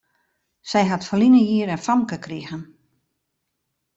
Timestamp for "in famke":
1.75-2.17